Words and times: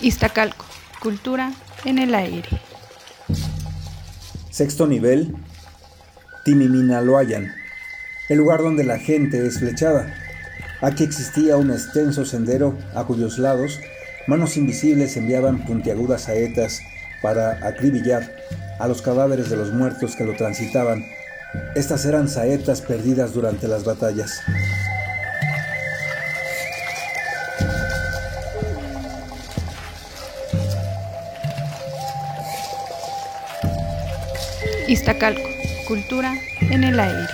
Iztacalco, 0.00 0.64
cultura 1.00 1.52
en 1.84 1.98
el 1.98 2.14
aire. 2.14 2.48
Sexto 4.50 4.86
nivel, 4.86 5.34
Timiminaloayan, 6.44 7.52
el 8.28 8.38
lugar 8.38 8.60
donde 8.60 8.84
la 8.84 8.98
gente 8.98 9.46
es 9.46 9.58
flechada. 9.58 10.14
Aquí 10.82 11.04
existía 11.04 11.56
un 11.56 11.70
extenso 11.70 12.24
sendero 12.24 12.76
a 12.94 13.04
cuyos 13.04 13.38
lados 13.38 13.80
manos 14.26 14.56
invisibles 14.56 15.16
enviaban 15.16 15.64
puntiagudas 15.64 16.22
saetas 16.22 16.80
para 17.22 17.66
acribillar 17.66 18.34
a 18.78 18.88
los 18.88 19.02
cadáveres 19.02 19.50
de 19.50 19.56
los 19.56 19.72
muertos 19.72 20.16
que 20.16 20.24
lo 20.24 20.34
transitaban. 20.34 21.04
Estas 21.74 22.04
eran 22.04 22.28
saetas 22.28 22.80
perdidas 22.80 23.32
durante 23.32 23.68
las 23.68 23.84
batallas. 23.84 24.40
Iztacalco, 34.86 35.48
cultura 35.86 36.34
en 36.60 36.84
el 36.84 37.00
aire. 37.00 37.26